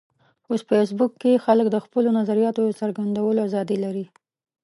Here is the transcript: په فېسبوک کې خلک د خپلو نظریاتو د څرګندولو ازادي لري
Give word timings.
په 0.45 0.53
فېسبوک 0.69 1.11
کې 1.21 1.41
خلک 1.45 1.67
د 1.71 1.77
خپلو 1.85 2.09
نظریاتو 2.19 2.61
د 2.65 2.69
څرګندولو 2.81 3.39
ازادي 3.47 3.77
لري 3.85 4.05